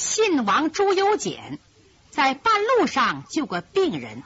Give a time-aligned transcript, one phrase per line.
[0.00, 1.58] 信王朱由检
[2.10, 4.22] 在半路上救个病人，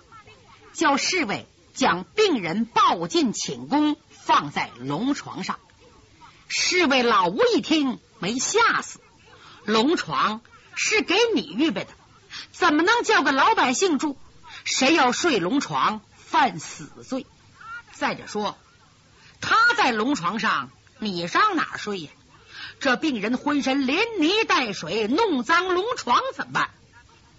[0.73, 5.59] 叫侍卫将病人抱进寝宫，放在龙床上。
[6.47, 9.01] 侍卫老吴一听，没吓死。
[9.65, 10.43] 龙床
[10.77, 11.91] 是给你预备的，
[12.53, 14.17] 怎么能叫个老百姓住？
[14.63, 17.27] 谁要睡龙床，犯死罪。
[17.95, 18.57] 再者说，
[19.41, 20.71] 他在龙床上，
[21.01, 22.11] 你上哪睡呀？
[22.85, 26.71] 这病人浑身连泥带水，弄脏龙床怎么办？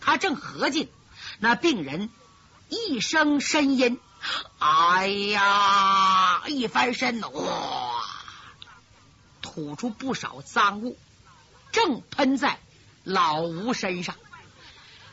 [0.01, 0.91] 他正合计，
[1.37, 2.09] 那病人
[2.67, 3.99] 一声呻吟，
[4.57, 8.03] 哎呀，一翻身，哇，
[9.43, 10.97] 吐出不少脏物，
[11.71, 12.57] 正喷在
[13.03, 14.15] 老吴身上，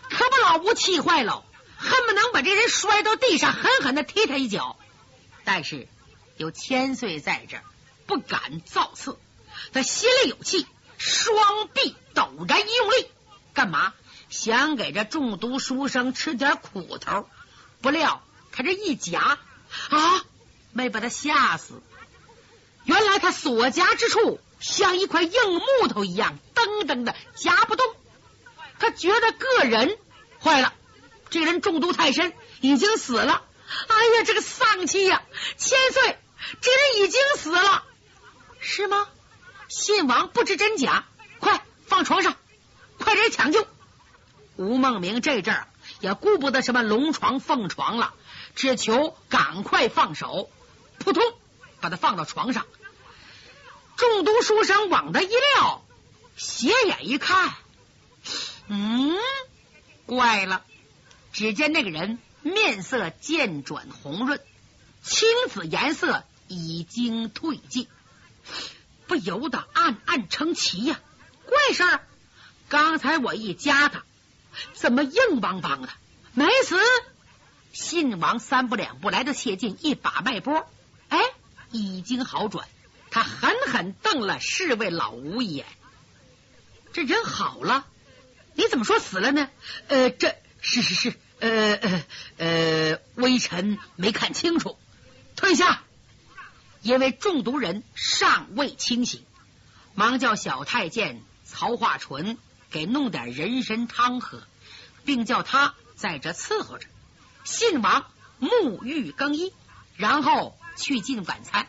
[0.09, 1.45] 可把老吴气坏了，
[1.76, 4.78] 恨不能把这人摔到地上，狠狠的踢他一脚。
[5.45, 5.88] 但是
[6.38, 7.59] 有千岁在这，
[8.06, 9.18] 不敢造次。
[9.73, 10.66] 他心里有气，
[10.98, 13.11] 双臂抖着一用力，
[13.55, 13.93] 干嘛？
[14.29, 17.29] 想给这中毒书生吃点苦头。
[17.80, 19.38] 不料他这一夹
[19.91, 20.24] 啊，
[20.73, 21.82] 没把他吓死。
[22.85, 27.87] 原来他所夹之处像一块硬木头一样，噔噔的夹不动。
[28.79, 29.99] 他觉得个人
[30.41, 30.73] 坏了，
[31.30, 33.45] 这人中毒太深，已经死了。
[33.88, 35.23] 哎呀，这个丧气呀！
[35.57, 36.19] 千岁，
[36.60, 37.85] 这人已经死了，
[38.60, 39.09] 是吗？
[39.73, 41.06] 信王不知真假，
[41.38, 42.37] 快放床上，
[42.98, 43.66] 快点抢救！
[44.56, 45.66] 吴孟明这阵儿
[45.98, 48.12] 也顾不得什么龙床凤床了，
[48.54, 50.51] 只求赶快放手，
[50.98, 51.23] 扑通
[51.80, 52.66] 把他放到床上。
[53.96, 55.82] 中毒书生往他一撂，
[56.36, 57.54] 斜眼一看，
[58.66, 59.16] 嗯，
[60.04, 60.64] 怪了，
[61.32, 64.38] 只见那个人面色渐转红润，
[65.03, 67.88] 青紫颜色已经褪尽。
[69.12, 70.99] 不由得暗暗称奇呀！
[71.44, 72.00] 怪事儿，
[72.71, 74.04] 刚才我一夹他，
[74.72, 75.91] 怎么硬邦邦的
[76.32, 76.78] 没死？
[77.75, 80.66] 信王三步两步来到谢晋，一把脉搏，
[81.10, 81.19] 哎，
[81.70, 82.66] 已经好转。
[83.10, 85.66] 他狠狠瞪了侍卫老吴一眼。
[86.94, 87.84] 这人好了，
[88.54, 89.50] 你怎么说死了呢？
[89.88, 92.04] 呃，这是是是，呃呃
[92.38, 94.78] 呃，微臣没看清楚，
[95.36, 95.82] 退下。
[96.82, 99.25] 因为中毒人尚未清醒，
[99.94, 102.37] 忙叫小太监曹化淳
[102.70, 104.43] 给弄点人参汤喝，
[105.04, 106.88] 并叫他在这伺候着。
[107.44, 108.06] 信王
[108.41, 109.53] 沐浴更衣，
[109.97, 111.69] 然后去进晚餐。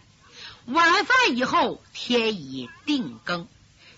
[0.65, 3.47] 晚饭以后，天已定更。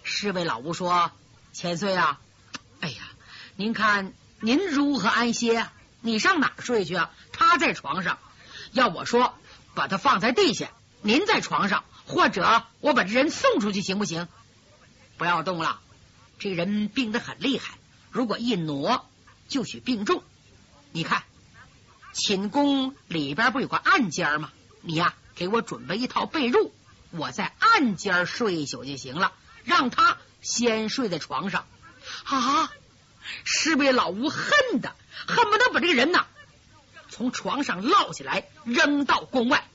[0.03, 1.11] 侍卫老吴说
[1.53, 2.19] ：“千岁啊，
[2.81, 3.03] 哎呀，
[3.55, 5.73] 您看您如何安歇啊？
[6.01, 7.11] 你上哪儿睡去啊？
[7.31, 8.19] 他在床上，
[8.71, 9.33] 要我说，
[9.75, 10.71] 把他放在地下。”
[11.05, 14.27] 您在床上，或者我把这人送出去行不行？
[15.17, 15.79] 不要动了，
[16.39, 17.75] 这人病得很厉害，
[18.09, 19.05] 如果一挪，
[19.47, 20.23] 就许病重。
[20.91, 21.21] 你看，
[22.11, 24.51] 寝宫里边不有个暗间吗？
[24.81, 26.71] 你呀，给我准备一套被褥，
[27.11, 29.31] 我在暗间睡一宿就行了。
[29.63, 31.67] 让他先睡在床上。
[32.23, 32.71] 啊！
[33.43, 34.95] 是被老吴恨的，
[35.27, 36.25] 恨不得把这个人呐
[37.09, 39.67] 从床上捞起来扔到宫外。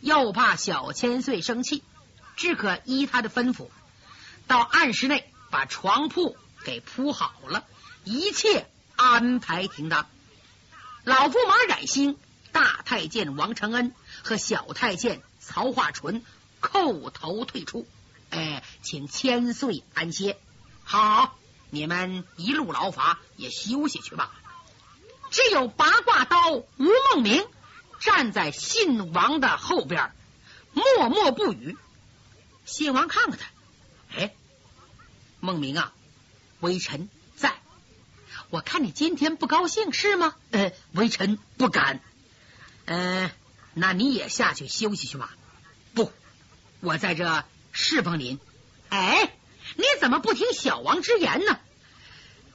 [0.00, 1.82] 又怕小千岁生气，
[2.36, 3.68] 只可依他的吩咐，
[4.46, 7.64] 到暗室内把床铺给铺好了，
[8.04, 10.06] 一切安排停当。
[11.04, 12.18] 老驸马冉兴、
[12.52, 16.24] 大太监王承恩和小太监曹化淳
[16.60, 17.86] 叩头退出。
[18.30, 20.36] 哎，请千岁安歇。
[20.82, 21.36] 好，
[21.70, 24.32] 你们一路劳乏，也休息去吧。
[25.30, 27.46] 只有八卦刀吴梦明。
[28.00, 30.12] 站在信王的后边，
[30.72, 31.76] 默默不语。
[32.64, 33.46] 信王看看他，
[34.18, 34.34] 哎，
[35.40, 35.92] 孟明啊，
[36.60, 37.54] 微臣在。
[38.50, 40.34] 我看你今天不高兴是吗？
[40.50, 42.00] 呃，微臣不敢。
[42.84, 43.30] 呃，
[43.74, 45.36] 那你也下去休息去吧。
[45.94, 46.12] 不，
[46.80, 48.38] 我在这侍奉您。
[48.88, 49.32] 哎，
[49.76, 51.58] 你怎么不听小王之言呢？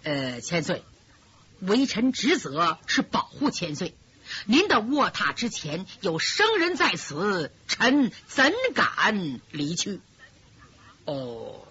[0.03, 0.83] 呃，千岁，
[1.59, 3.95] 微臣职责是保护千岁。
[4.45, 10.01] 您的卧榻之前有生人在此，臣怎敢离去？
[11.05, 11.67] 哦，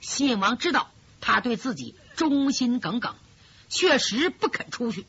[0.00, 3.16] 信王知道他对自己忠心耿耿，
[3.68, 5.06] 确实不肯出去。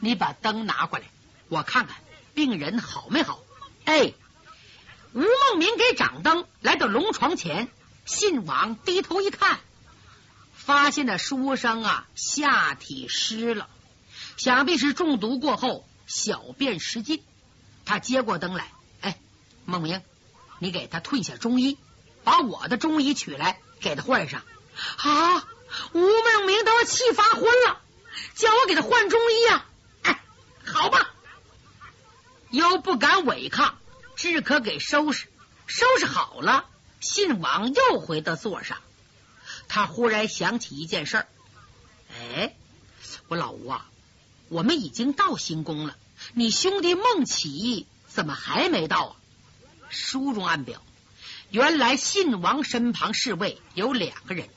[0.00, 1.06] 你把灯拿过来，
[1.48, 1.96] 我看看
[2.34, 3.40] 病人好没好。
[3.84, 4.12] 哎，
[5.12, 7.68] 吴梦明给掌灯，来到龙床前，
[8.04, 9.58] 信王低头一看，
[10.52, 13.68] 发现那书生啊下体湿了，
[14.36, 15.84] 想必是中毒过后。
[16.08, 17.22] 小便失禁，
[17.84, 18.72] 他接过灯来，
[19.02, 19.20] 哎，
[19.66, 20.02] 孟明，
[20.58, 21.78] 你给他褪下中衣，
[22.24, 24.42] 把我的中衣取来，给他换上。
[24.96, 25.46] 啊，
[25.92, 27.80] 吴孟明都气发昏了，
[28.34, 29.66] 叫我给他换中医呀？
[30.02, 30.24] 哎，
[30.64, 31.14] 好吧，
[32.50, 33.78] 又不敢违抗，
[34.16, 35.28] 只可给收拾。
[35.66, 36.64] 收拾好了，
[37.00, 38.78] 信王又回到座上。
[39.68, 41.28] 他忽然想起一件事儿，
[42.10, 42.56] 哎，
[43.28, 43.86] 我老吴啊，
[44.48, 45.96] 我们已经到行宫了，
[46.34, 49.16] 你兄弟孟起怎么还没到啊？
[49.90, 50.82] 书中暗表，
[51.50, 54.48] 原来信王身旁侍卫有两个人，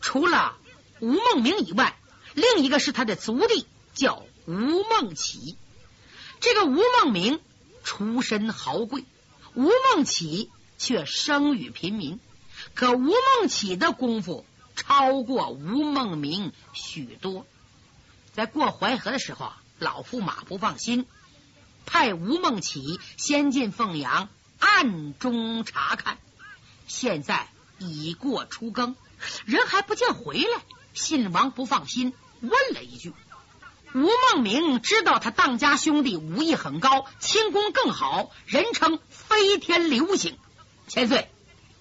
[0.00, 0.56] 除了
[1.00, 1.98] 吴孟明以外，
[2.34, 5.56] 另一个是他的族弟，叫吴孟起。
[6.40, 7.40] 这个吴孟明
[7.82, 9.04] 出身豪贵。
[9.54, 12.20] 吴孟起却生于平民，
[12.74, 17.44] 可吴孟起的功夫超过吴孟明许多。
[18.38, 19.50] 在过淮河的时候，
[19.80, 21.06] 老驸马不放心，
[21.86, 24.28] 派吴孟起先进凤阳，
[24.60, 26.18] 暗中查看。
[26.86, 27.48] 现在
[27.78, 28.94] 已过初更，
[29.44, 30.62] 人还不见回来，
[30.94, 33.12] 信王不放心，问了一句。
[33.92, 40.38] 吴孟明知道他当家兄弟武艺很高，轻功更好，人称飞天流星。
[40.86, 41.28] 千岁，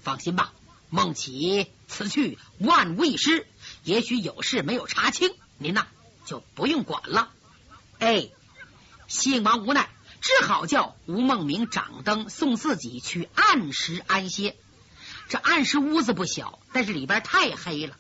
[0.02, 0.54] 放心吧，
[0.90, 3.46] 孟起此去万无一失，
[3.84, 5.86] 也许有事没有查清，您呐
[6.28, 7.32] 就不用管了。
[7.98, 8.30] 哎，
[9.08, 9.90] 信王无奈，
[10.22, 14.56] 只好叫吴孟明掌灯送自己去暗室安歇。
[15.30, 17.98] 这暗室屋子不小，但是里边太黑了。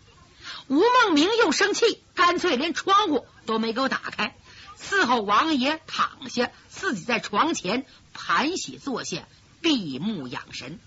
[0.67, 4.35] 吴孟明又生气，干脆连窗户都没给我打开，
[4.77, 9.27] 伺候王爷躺下，自己在床前盘膝坐下，
[9.61, 10.79] 闭目养神。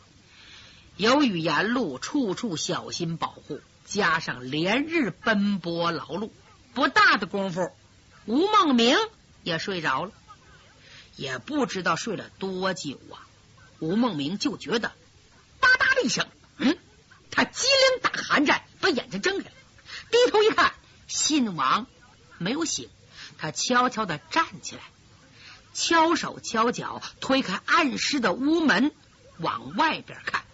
[0.97, 6.31] 由于沿路处处小心保护，加上连日奔波劳碌，
[6.75, 7.73] 不大的功夫，
[8.27, 8.97] 吴孟明
[9.43, 10.13] 也睡着了。
[11.17, 13.27] 也不知道睡了多久啊，
[13.79, 14.89] 吴孟明就觉得
[15.61, 16.27] 吧嗒的一声，
[16.57, 16.79] 嗯，
[17.31, 19.53] 他机灵打寒战，把眼睛睁开了。
[20.11, 20.73] 低头一看，
[21.09, 21.87] 信王
[22.39, 22.89] 没有醒，
[23.37, 24.83] 他悄悄的站起来，
[25.75, 28.93] 敲手敲脚推开暗室的屋门，
[29.39, 30.45] 往外边看。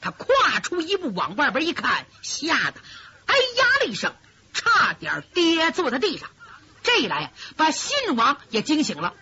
[0.00, 2.80] 他跨出一步往外边一看，吓得
[3.26, 4.14] 哎呀了一声，
[4.58, 6.28] 差点跌坐在地上。
[6.82, 9.14] 这一来把信王也惊醒了。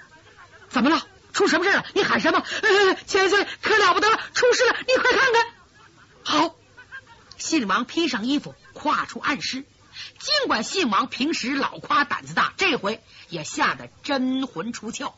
[0.69, 1.07] 怎么了？
[1.33, 1.85] 出什么事了？
[1.95, 2.43] 你喊什么？
[3.07, 4.77] 千岁，可了不得了，出事了！
[4.89, 5.47] 你快看看。
[6.25, 6.57] 好，
[7.37, 9.65] 信王披上衣服，跨出暗室。
[10.19, 15.13] 尽管信王平时老夸胆子大，这回也吓得真魂出窍。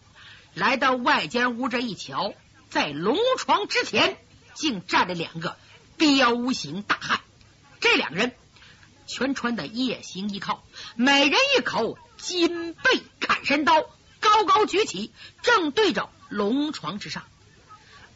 [0.54, 2.34] 来到外间屋这一瞧，
[2.68, 4.18] 在龙床之前
[4.54, 5.56] 竟站着两个
[5.96, 7.20] 彪形大汉。
[7.80, 8.34] 这两个人
[9.08, 10.62] 全穿的夜行衣靠，
[10.94, 13.82] 每人一口金背砍山刀，
[14.20, 15.10] 高高举起，
[15.42, 17.24] 正对着龙床之上。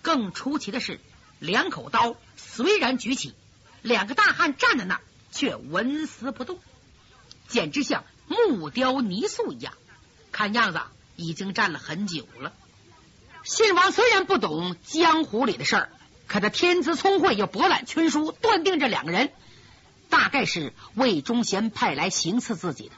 [0.03, 1.01] 更出奇的是，
[1.41, 3.35] 两口刀虽然举起，
[3.83, 5.01] 两个大汉站在那儿。
[5.35, 6.59] 却纹丝不动，
[7.49, 9.73] 简直像木雕泥塑一样。
[10.31, 10.81] 看样子
[11.17, 12.53] 已经站了很久了。
[13.43, 15.91] 信王虽然不懂江湖里的事儿，
[16.27, 19.33] 可他天资聪慧又博览群书，断定这两个人
[20.13, 22.93] 大概是魏忠贤派来行刺自己的。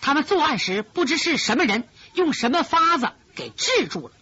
[0.00, 4.14] 他们作案时不知是什么人，用什么法子给制住了。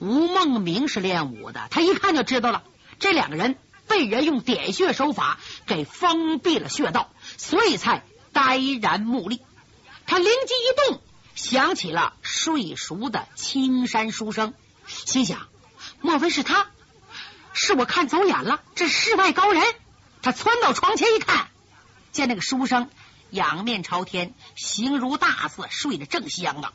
[0.00, 2.64] 吴孟明是练武的，他一看就知道了，
[2.98, 3.56] 这两个人。
[3.86, 8.04] 被人用点穴手法给封闭了穴道，所以才
[8.34, 9.40] 呆然目立。
[10.06, 11.00] 他灵机一动，
[11.34, 14.52] 想起了睡熟的青山书生，
[14.86, 15.48] 心想：
[16.02, 16.66] 莫非是他？
[17.54, 18.60] 是我看走眼了？
[18.74, 19.64] 这世外高人！
[20.20, 21.48] 他窜到床前一看，
[22.12, 22.90] 见那个书生
[23.30, 26.72] 仰面朝天，形如大字，睡得正香呢。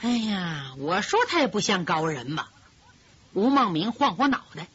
[0.00, 2.46] 哎呀，我说他也不像高人嘛。
[3.32, 4.68] 吴孟明晃晃脑袋，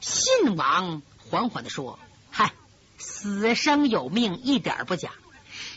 [0.00, 1.98] 信王缓缓的说
[2.30, 2.52] ：“嗨，
[2.98, 5.10] 死生有命，一点不假。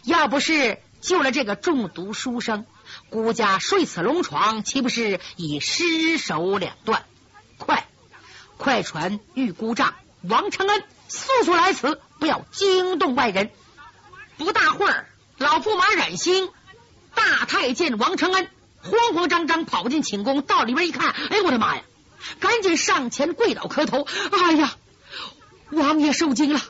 [0.03, 2.65] 要不是救了这个中毒书生，
[3.09, 7.05] 孤家睡此龙床，岂不是已尸首两断？
[7.57, 7.87] 快，
[8.59, 13.51] 快传玉姑丈王承恩速速来此，不要惊动外人。”
[14.37, 16.49] 不大会儿，老驸马冉兴、
[17.15, 18.49] 大太监王承恩
[18.81, 21.83] 慌慌张张跑进寝宫，到里边一看，哎呦我的妈呀！
[22.41, 24.05] 赶紧上前跪倒磕头！
[24.31, 24.75] 哎呀，
[25.71, 26.61] 王爷受惊了，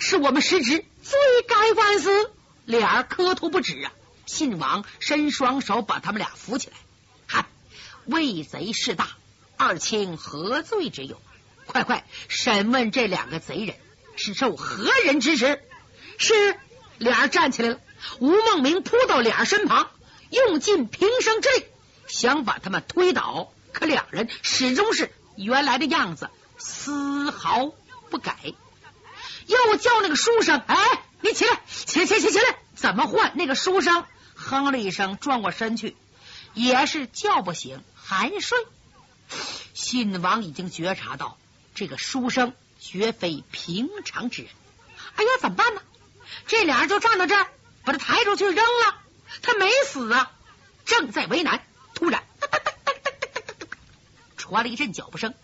[0.00, 2.32] 是我们失职，罪该万死。
[2.64, 3.92] 俩磕头不止啊！
[4.26, 6.76] 信王伸双手把他们俩扶起来，
[7.26, 7.46] 嗨，
[8.06, 9.08] 为贼势大，
[9.56, 11.20] 二卿何罪之有？
[11.68, 13.76] 快快审问这两个贼人
[14.16, 15.62] 是受何人指使？
[16.18, 16.56] 是，
[16.96, 17.78] 俩人站起来了。
[18.20, 19.90] 吴孟明扑到俩人身旁，
[20.30, 21.66] 用尽平生之力，
[22.08, 23.52] 想把他们推倒。
[23.72, 27.70] 可两人始终是原来的样子，丝毫
[28.08, 28.36] 不改。
[29.46, 30.76] 又叫那个书生，哎，
[31.20, 32.56] 你起来，起来，起起起来！
[32.74, 33.32] 怎么换？
[33.34, 35.96] 那个书生哼了一声，转过身去，
[36.54, 38.58] 也是叫不醒，还睡。
[39.74, 41.36] 信王已经觉察到
[41.78, 44.50] 这个书生绝非平常之人。
[45.14, 45.82] 哎呀，怎么办呢？
[46.48, 47.46] 这俩人就站到这儿，
[47.84, 49.00] 把他抬出去扔了。
[49.42, 50.32] 他没死啊，
[50.84, 52.24] 正在为难，突然
[54.36, 55.34] 传了一阵脚步声。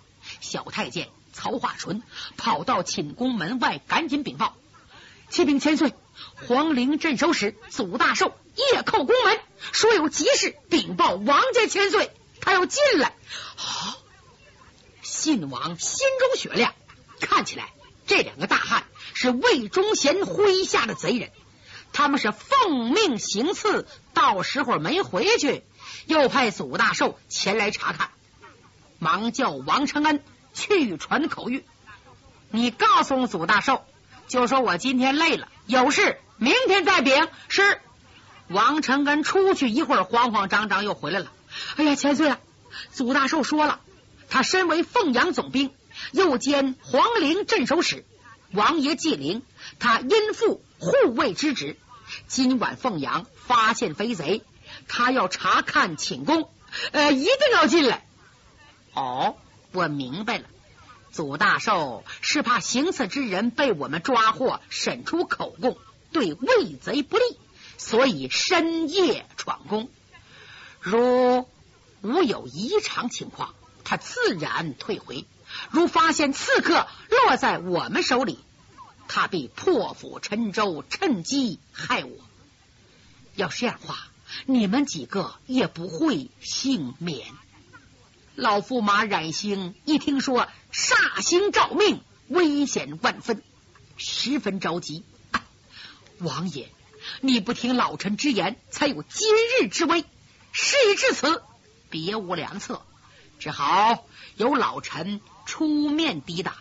[0.41, 2.03] 小太监曹化淳
[2.37, 4.57] 跑到寝宫门外，赶紧禀报：
[5.31, 5.95] 启禀千岁，
[6.49, 9.38] 皇陵镇守使祖大寿夜叩宫门，
[9.71, 12.11] 说有急事禀报王家千岁，
[12.41, 13.14] 他要进来。
[13.55, 13.99] 好，
[15.25, 16.75] 信王心中雪亮，
[17.19, 17.71] 看起来
[18.07, 21.31] 这两个大汉是魏忠贤麾下的贼人。
[21.95, 25.64] 他们是奉命行刺，到时候没回去，
[26.04, 28.11] 又派祖大寿前来查看，
[28.99, 31.62] 忙叫王承恩去传口谕。
[32.50, 33.83] 你告诉祖大寿，
[34.28, 37.28] 就说我今天累了，有事明天再禀。
[37.49, 37.81] 是
[38.49, 41.33] 王承恩出去一会儿，慌慌张张又回来了。
[41.76, 42.38] 哎呀，千岁啊！
[42.93, 43.81] 祖大寿说了，
[44.28, 45.73] 他身为凤阳总兵，
[46.12, 48.04] 又兼黄陵镇守使，
[48.52, 49.43] 王爷纪灵，
[49.78, 51.76] 他因负护卫之职。
[52.26, 54.43] 今晚凤阳发现飞贼，
[54.88, 56.50] 他要查看寝宫，
[56.93, 58.07] 呃，一定要进来。
[58.93, 59.37] 哦，
[59.73, 60.45] 我明白了，
[61.11, 65.78] 祖大寿是怕行刺之人被我们抓获，审出口供，
[66.12, 67.25] 对魏贼不利，
[67.78, 69.88] 所以深夜闯宫。
[70.81, 71.49] 如
[72.02, 73.54] 无有异常情况，
[73.85, 75.26] 他自然退回；
[75.71, 78.38] 如发现刺客落在我们手里。
[79.07, 82.17] 他必破釜沉舟，趁机害我。
[83.37, 84.09] 要是这样的话，
[84.47, 87.26] 你们几个也不会幸免。
[88.35, 93.43] 老驸马冉兴一听说煞星照命，危险万分，
[93.97, 95.05] 十分着急。
[96.19, 96.71] 王爷，
[97.21, 99.29] 你不听老臣之言，才有今
[99.61, 100.05] 日之危。
[100.53, 101.43] 事已至此，
[101.91, 102.83] 别无良策，
[103.45, 106.55] 只好由老臣出面抵挡，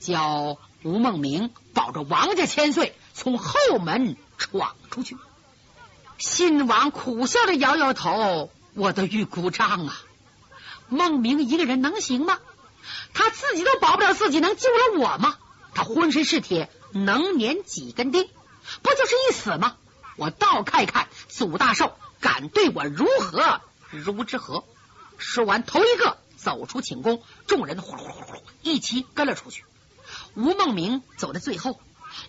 [0.00, 0.58] 叫。
[0.82, 5.16] 吴孟明保着王家千岁从后门闯出去，
[6.18, 9.96] 信王苦笑着摇摇头：“我的玉骨杖啊，
[10.88, 12.38] 孟明一个人能行吗？
[13.14, 15.38] 他自己都保不了自己，能救了我吗？
[15.74, 18.28] 他浑身是铁，能粘几根钉？
[18.82, 19.76] 不就是一死吗？
[20.16, 24.64] 我倒看一看祖大寿敢对我如何如之何。”
[25.18, 29.64] 说完，头一个走出寝宫，众人呼噜呼噜呼噜一起跟了出去。
[30.34, 31.80] 吴梦明走在最后，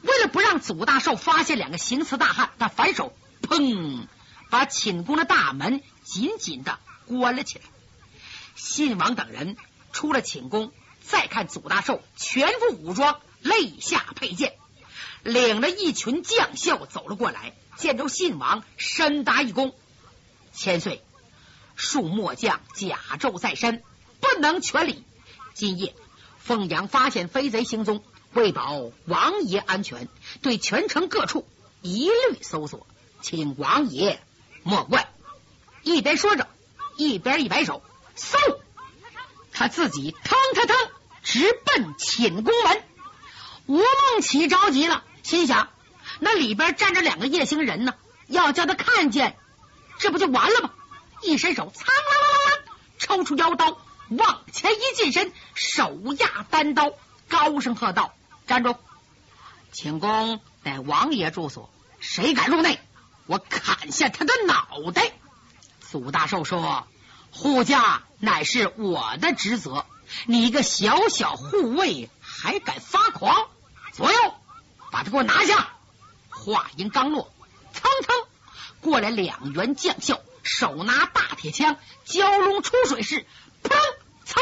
[0.02, 4.08] 为了不让祖大寿发现两个行刺大汉，他反手砰
[4.50, 7.66] 把寝宫的大门紧紧的关了起来。
[8.56, 9.58] 信王等人
[9.92, 14.56] 出了寝宫，再看祖大寿全副武装，肋下佩剑，
[15.24, 19.74] 领着一群将校走了过来，见着信王，深答一躬
[20.54, 21.04] ：“千岁，
[21.78, 23.84] 恕末将甲胄在身，
[24.20, 25.04] 不能全礼。
[25.54, 25.96] 今夜。”
[26.46, 28.04] 凤阳发现飞贼行踪，
[28.34, 30.08] 为保王爷安全，
[30.44, 31.48] 对全城各处
[31.82, 32.86] 一律搜索，
[33.20, 34.22] 请王爷
[34.62, 35.10] 莫怪。
[35.82, 36.48] 一边说着，
[36.98, 37.82] 一边一摆手，
[38.16, 38.60] 嗖，
[39.54, 40.78] 他自己腾腾腾
[41.24, 42.84] 直奔寝宫门。
[43.66, 45.70] 吴梦起着急了，心想：
[46.20, 47.96] 那里边站着两个夜行人呢，
[48.28, 49.36] 要叫他看见，
[49.98, 50.72] 这不就完了吗？
[51.26, 52.60] 一伸手，苍啷啷啷啷，
[53.00, 53.78] 抽出腰刀。
[54.10, 56.94] 往前一近身，手压单刀，
[57.28, 58.14] 高声喝道
[58.46, 58.78] ：“站住！
[59.72, 62.80] 请公乃王爷住所，谁敢入内，
[63.26, 65.14] 我砍下他的脑袋！”
[65.82, 66.88] 苏大寿说
[67.34, 69.86] ：“护驾乃是我的职责，
[70.28, 73.48] 你一个小小护卫还敢发狂？
[73.94, 74.36] 左右，
[74.92, 75.70] 把他给我拿下！”
[76.30, 77.34] 话音刚落，
[77.74, 78.16] 蹭蹭
[78.82, 83.26] 过来两员将校，手拿大铁枪，蛟龙出水式。
[83.64, 83.76] 砰！
[84.26, 84.40] 噌，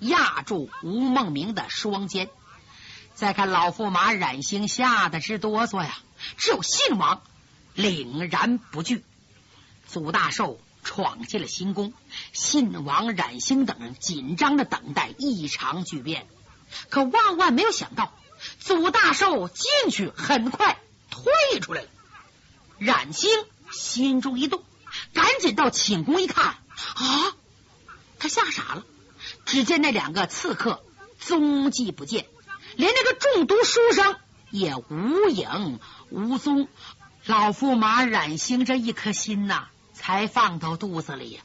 [0.00, 2.30] 压住吴梦明的双肩。
[3.14, 5.98] 再看老驸马冉兴，吓得直哆嗦呀。
[6.38, 7.22] 只有信王
[7.76, 9.04] 凛然不惧。
[9.86, 11.92] 祖大寿闯进了行宫，
[12.32, 16.26] 信王、冉兴等人紧张的等待异常巨变。
[16.88, 18.12] 可万万没有想到，
[18.60, 20.78] 祖大寿进去很快
[21.10, 21.88] 退出来了。
[22.78, 23.30] 冉兴
[23.70, 24.62] 心中一动，
[25.18, 27.34] 赶紧到寝宫一看，啊！
[28.20, 28.84] 他吓傻了，
[29.46, 30.80] 只见那两个刺客
[31.18, 32.26] 踪迹不见，
[32.76, 34.14] 连那个中毒书生
[34.50, 36.68] 也无影无踪。
[37.26, 41.40] 老驸马冉兴这一颗心呐，才放到肚子里！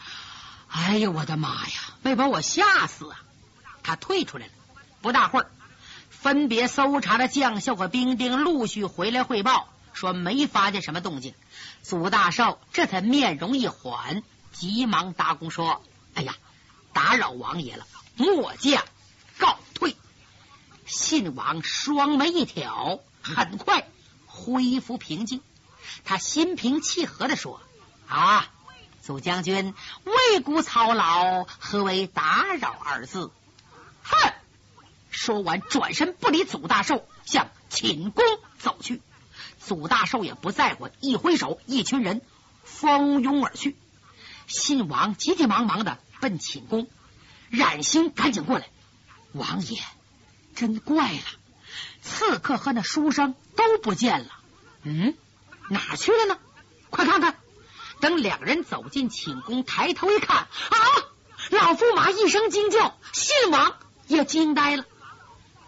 [0.68, 3.20] 哎呦，我的妈呀，没把我吓死啊！
[3.82, 4.52] 他退出来了，
[5.02, 5.50] 不大会儿，
[6.12, 11.34] 分别搜查的将校和兵丁陆续回来汇报，说没发现什么动静。
[11.82, 15.82] 祖大寿这才面容一缓，急忙答功说
[16.16, 16.36] ：“哎呀，
[16.92, 17.86] 打扰王爷了，
[18.16, 18.84] 末将
[19.38, 19.96] 告退。”
[20.86, 23.88] 信王双眉一挑，很快
[24.26, 25.42] 恢复平静。
[26.04, 27.62] 他心平气和的说
[28.08, 28.50] ：“啊，
[29.02, 29.74] 祖将军
[30.04, 33.32] 为孤操劳，何为打扰二字？”
[34.04, 34.34] 哼！
[35.10, 38.26] 说完，转身不理祖大寿，向寝宫
[38.60, 39.02] 走去。
[39.66, 42.22] 祖大寿也不在乎，一挥手，一群人
[42.64, 43.76] 蜂拥而去。
[44.48, 46.88] 信王急急忙忙的奔寝宫，
[47.50, 48.68] 冉兴赶紧过来。
[49.32, 49.80] 王爷，
[50.56, 51.24] 真怪了，
[52.02, 54.28] 刺客和那书生都不见了。
[54.84, 55.16] 嗯，
[55.70, 56.38] 哪去了呢？
[56.90, 57.36] 快看看！
[58.00, 60.78] 等两人走进寝宫，抬头一看，啊！
[61.52, 63.78] 老驸马一声惊叫，信王
[64.08, 64.86] 也惊呆了。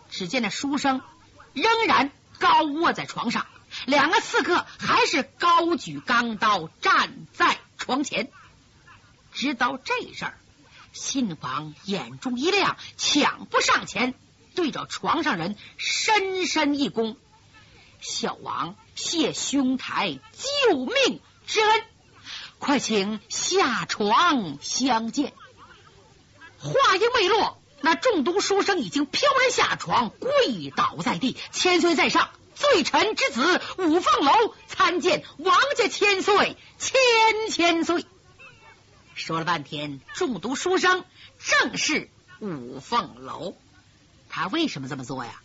[0.09, 1.01] 只见那书生
[1.53, 3.45] 仍然高卧在床上，
[3.85, 8.31] 两个刺客还是高举钢刀站在床前。
[9.33, 10.37] 直到这事儿，
[10.93, 14.13] 信王眼中一亮，抢步上前，
[14.55, 17.17] 对着床上人深深一躬
[17.99, 20.19] ：“小王谢兄台
[20.69, 21.83] 救命之恩，
[22.59, 25.33] 快请下床相见。”
[26.57, 27.61] 话音未落。
[27.81, 31.37] 那中毒书生已经飘然下床，跪倒在地。
[31.51, 36.95] 千岁在上，罪臣之子五凤楼参见王家千岁，千
[37.51, 38.05] 千岁。
[39.13, 41.05] 说了半天，中毒书生
[41.37, 42.09] 正是
[42.39, 43.55] 五凤楼。
[44.29, 45.41] 他为什么这么做呀？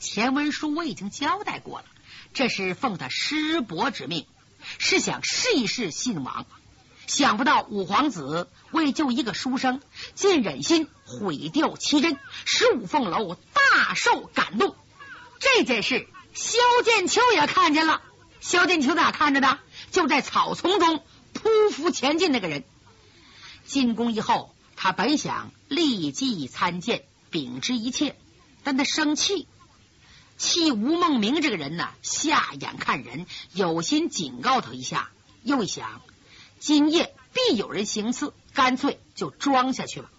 [0.00, 1.84] 前文书我已经交代过了，
[2.34, 4.26] 这是奉他师伯之命，
[4.78, 6.46] 是想试一试信王。
[7.06, 9.80] 想不到五皇子为救一个书生，
[10.14, 14.74] 竟忍心毁掉奇珍，使五凤楼大受感动。
[15.38, 18.02] 这件事，萧剑秋也看见了。
[18.40, 19.58] 萧剑秋哪看着的？
[19.90, 22.32] 就在草丛中匍匐前进。
[22.32, 22.64] 那个人
[23.64, 28.16] 进宫以后，他本想立即参见，禀知一切，
[28.64, 29.46] 但他生气，
[30.36, 35.10] 气吴孟明这个人呢，下眼看人，有心警告他一下，
[35.42, 36.02] 又一想。
[36.58, 40.10] 今夜必有人行刺，干脆就装下去了。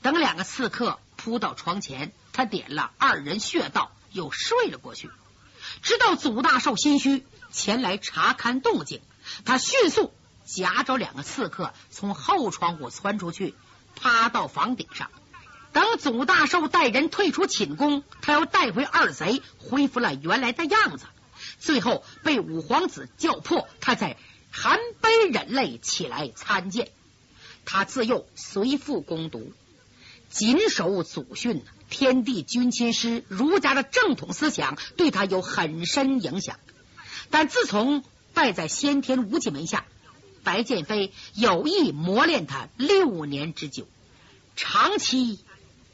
[0.00, 5.10] 等两个刺客扑到床前，他点了二人穴道，又睡了过去。
[5.82, 9.00] 直到祖大寿心虚前来查看动静，
[9.44, 10.12] 他迅速
[10.44, 13.54] 夹着两个刺客从后窗户窜出去，
[13.94, 15.10] 趴到房顶上。
[15.72, 21.06] 等祖大寿带人退出寝宫，他又带回二贼，恢复了原来的样子。
[21.58, 24.16] 最后被五皇子叫破，他才。
[24.58, 26.90] 含悲忍泪起来参见，
[27.66, 29.52] 他自幼随父攻读，
[30.36, 36.58] 谨守祖训，天地君亲师，儒家的正统思想对他有很深影响。
[37.30, 39.86] 但自从拜在先天无极门下，
[40.44, 43.88] 白剑飞有意磨练他六年之久，
[44.56, 45.38] 长期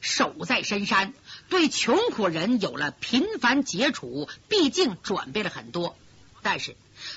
[0.01, 1.15] 守在深山，
[1.49, 5.95] 对穷苦人有了频繁接触，毕竟转变了很多，
[6.43, 6.75] 但是。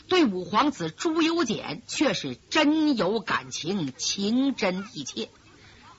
[0.08, 5.30] 对五皇子朱由检却是真有感情，情真意切。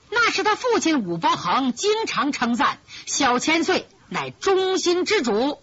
[0.09, 5.59] 那是他父亲武伯衡经常称赞小千岁乃忠心之主，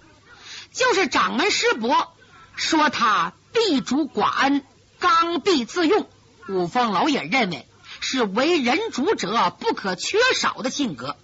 [0.72, 2.12] 就是掌门师伯
[2.54, 4.64] 说他必主寡恩，
[4.98, 6.08] 刚愎自用。
[6.48, 7.66] 五凤楼也认为
[8.00, 11.16] 是为人主者不可缺少的性格。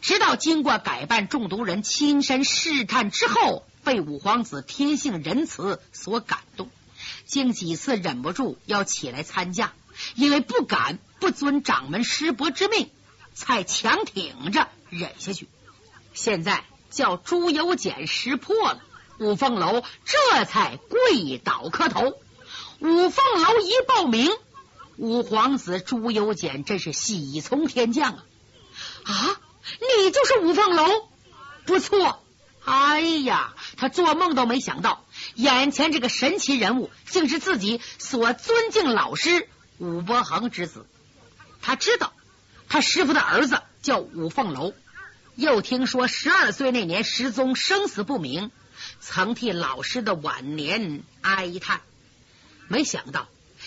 [0.00, 3.64] 直到经过改办中毒人亲身试探之后。
[3.86, 6.70] 被五皇子天性仁慈所感动，
[7.24, 9.74] 竟几次忍不住要起来参加，
[10.16, 12.90] 因为不敢不遵掌门师伯之命，
[13.34, 15.48] 才强挺着忍下去。
[16.14, 18.80] 现在叫朱由检识破了，
[19.18, 22.18] 五凤楼这才跪倒磕头。
[22.78, 24.30] 五凤楼一报名，
[24.96, 28.24] 五皇子朱由检真是喜从天降啊！
[29.04, 29.40] 啊，
[29.80, 30.84] 你就是五凤楼，
[31.64, 32.22] 不错。
[32.64, 39.48] 哎呀，他做梦都没想到，眼前这个神奇人物竟是自己所尊敬老师
[39.78, 40.86] 武伯衡之子。
[41.66, 42.12] 他知道
[42.68, 44.72] 他师傅的儿子叫五凤楼，
[45.34, 48.52] 又听说十二岁那年失踪，生死不明，
[49.00, 51.80] 曾替老师的晚年哀叹。
[52.68, 53.26] 没想到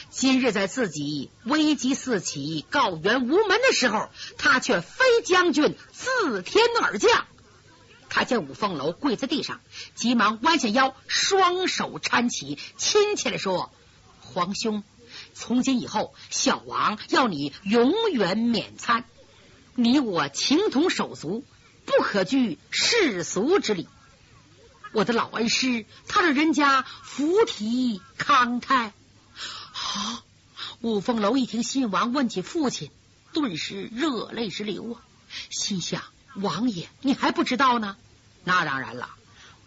[0.09, 7.25] 今日在自己危机四起、告援无门的时候，他却飞将军自天而降。
[8.07, 9.59] 他见五凤楼跪在地上，
[9.93, 13.73] 急忙弯下腰，双手搀起，亲切的说
[14.23, 14.85] ：“皇兄，
[15.39, 19.05] 从今以后，小王要你永远免餐。
[19.73, 21.45] 你我情同手足，
[21.85, 23.87] 不可拒世俗之礼。
[24.91, 28.91] 我的老恩师，他的人家福体康泰。
[29.31, 30.23] 好，
[30.81, 32.91] 五凤楼一听信王问起父亲，
[33.31, 35.01] 顿时热泪直流啊！
[35.49, 36.03] 心想：
[36.35, 37.95] 王爷，你还不知道呢？
[38.43, 39.09] 那当然了，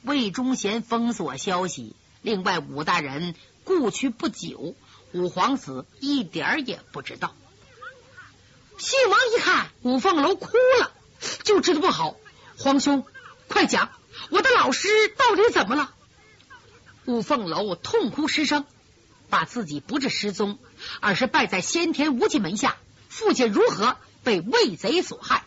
[0.03, 4.75] 魏忠贤封锁消息，另外武大人故去不久，
[5.13, 7.35] 五皇子一点也不知道。
[8.79, 10.49] 信王一看五凤楼哭
[10.81, 10.93] 了，
[11.45, 12.17] 就知道不好。
[12.59, 13.05] 皇兄，
[13.49, 13.91] 快讲！
[14.31, 15.93] 我的老师到底怎么了？
[17.05, 18.65] 五凤楼痛哭失声，
[19.29, 20.59] 把自己不是失踪，
[21.01, 22.77] 而是拜在先天无极门下，
[23.09, 25.45] 父亲如何被魏贼所害，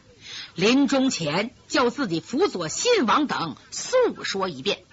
[0.54, 4.84] 临终前叫自己辅佐信王等诉说一遍，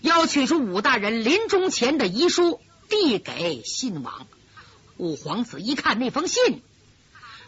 [0.00, 4.26] 要取出武大人临终前的遗书递给信王。
[4.98, 6.62] 五皇子一看那封信，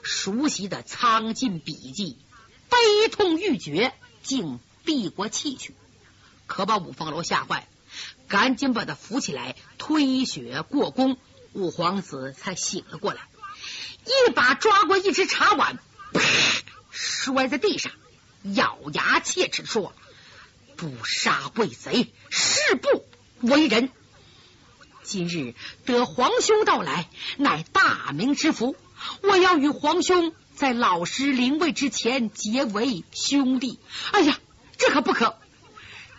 [0.02, 2.16] 熟悉的苍劲笔迹，
[2.70, 5.74] 悲痛欲绝，竟闭过气去。
[6.46, 7.68] 可把五凤楼吓坏，
[8.28, 11.18] 赶紧把他扶起来，推雪过宫，
[11.52, 13.28] 五皇子才醒了过来，
[14.07, 15.78] 一把抓过一只茶碗，
[16.12, 16.20] 啪，
[16.90, 17.92] 摔在地上，
[18.55, 19.94] 咬牙切齿说
[20.76, 23.07] ：“不杀魏贼，誓不
[23.46, 23.90] 为人。
[25.03, 28.77] 今日得皇兄到来，乃大明之福，
[29.23, 33.79] 我要与皇兄在老师临位之前结为兄弟。
[34.12, 34.38] 哎呀，
[34.79, 35.37] 这可不可！”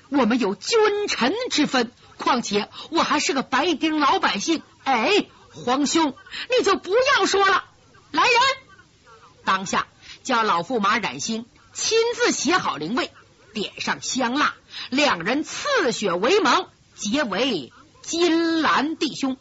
[0.09, 4.61] 我们有君臣之分，况且我还是个白丁老百姓。
[4.83, 6.15] 哎，皇兄，
[6.55, 7.63] 你就不要说了。
[8.11, 8.41] 来人，
[9.43, 9.87] 当下
[10.21, 13.11] 叫老驸马冉兴亲自写好灵位，
[13.53, 14.53] 点上香蜡，
[14.91, 19.37] 两人刺血为盟，结为金兰弟兄。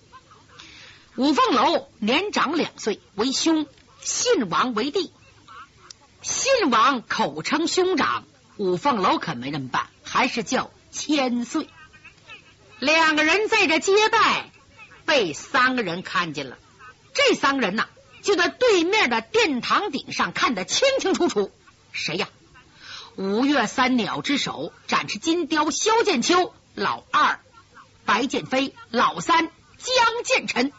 [1.17, 3.67] 五凤楼年长两岁，为兄；
[4.01, 5.13] 信王为弟。
[6.23, 8.25] 信王口称兄长，
[8.57, 9.89] 五凤楼可没那么办。
[10.05, 11.69] 还是叫千岁，
[12.79, 14.51] 两个人在这结拜，
[15.05, 16.57] 被三个人看见了。
[17.15, 17.89] 这三个人呐，
[18.23, 21.51] 就在对面的殿堂顶上看得清清楚楚。
[21.93, 22.29] 谁呀？
[23.17, 27.41] 五岳三鸟之首，展翅金雕萧剑秋，老二
[28.05, 29.47] 白剑飞，老三
[29.79, 30.73] 江剑臣。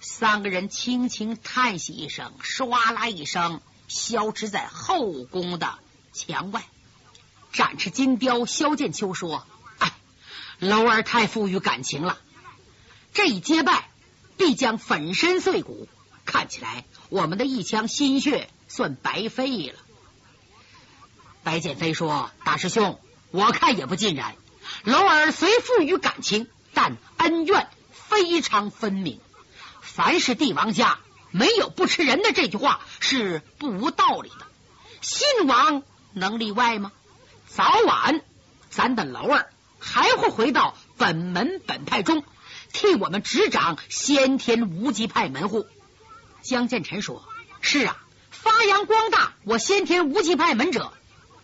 [0.00, 5.78] 三个人轻轻叹息一声，唰啦一声消失在后宫的
[6.12, 6.64] 墙外。
[7.52, 9.46] 展翅金雕萧剑秋说
[9.78, 9.94] ：“哎，
[10.58, 12.18] 楼儿太富于感情了，
[13.12, 13.90] 这一结拜
[14.36, 15.88] 必将粉身碎骨。
[16.24, 19.78] 看起来我们的一腔心血算白费了。”
[21.44, 22.98] 白剑飞说：“大师兄，
[23.30, 24.34] 我看也不尽然。
[24.84, 29.20] 楼儿虽富于感情，但恩怨非常分明。
[29.80, 30.98] 凡是帝王家
[31.30, 34.46] 没有不吃人的这句话是不无道理的。
[35.00, 36.92] 信王能例外吗？”
[37.46, 38.22] 早晚，
[38.70, 42.24] 咱的楼儿还会回到本门本派中，
[42.72, 45.66] 替我们执掌先天无极派门户。
[46.40, 47.22] 江建臣说
[47.60, 50.92] ：“是啊，发扬光大我先天无极派门者，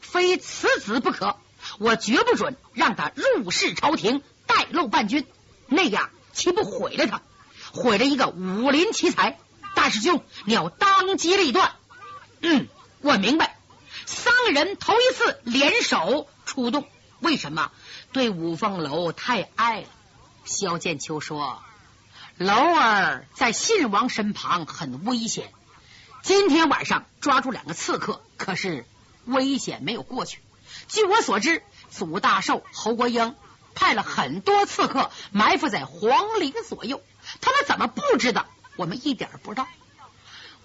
[0.01, 1.37] 非此子不可。
[1.79, 5.27] 我绝不准让他入仕朝廷，带漏半军，
[5.67, 7.23] 那样岂不毁了他？
[7.73, 9.39] 毁了一个武林奇才。
[9.75, 11.73] 大师兄，你要当机立断。
[12.41, 12.69] 嗯，
[13.01, 13.57] 我明白。”
[14.07, 16.89] 三个人头一次联手出动，
[17.21, 17.71] 为什么？
[18.13, 19.87] 对五凤楼太爱了。
[20.45, 21.63] 萧剑秋说
[22.39, 25.53] ：“楼儿在信王身旁很危险，
[26.23, 28.87] 今天晚上抓住两个刺客，可是
[29.27, 30.41] 危险没有过去。
[30.89, 33.35] 据我所知，祖大寿、侯国英
[33.75, 37.03] 派了很多刺客埋伏在皇陵左右，
[37.41, 38.47] 他们怎么布置的？
[38.77, 39.67] 我们一点不知道。”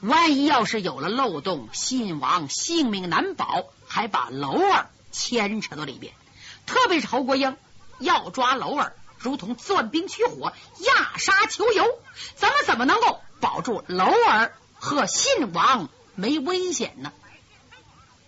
[0.01, 6.13] 万一要是有了漏洞，信王性命难保，还把楼儿牵扯到里边。
[6.65, 7.55] 特别是侯国英
[7.99, 11.85] 要抓楼儿，如同钻冰取火，压沙求油。
[12.35, 17.13] 咱们怎么能够保住楼儿和信王没危险呢？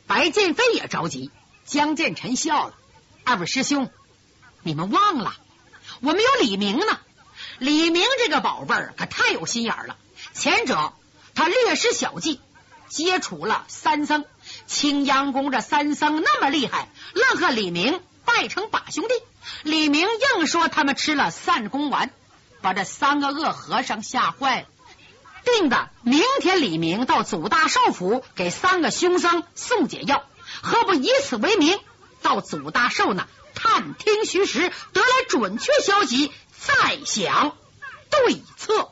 [0.08, 1.30] 白剑飞也着急。
[1.66, 2.74] 江建臣笑了
[3.26, 3.90] ：“二位师兄，
[4.64, 5.34] 你们忘了，
[6.00, 7.00] 我们有李明呢。
[7.60, 9.98] 李明这个宝贝儿可太有心眼了。
[10.34, 10.94] 前者。”
[11.38, 12.40] 他略施小计，
[12.88, 14.24] 接触了三僧。
[14.68, 19.14] 青阳宫这三僧那么厉害，愣和李明拜成把兄弟。
[19.64, 22.10] 李明硬说他们吃了散功丸，
[22.62, 24.68] 把这三个恶和尚吓坏了，
[25.44, 30.24] 定的明天李明到祖大寿府给三个凶僧送解药，
[30.62, 31.78] 何不以此为名
[32.26, 37.56] 到祖大寿那探听虚实，得来准确消息，再想
[38.10, 38.90] 对策。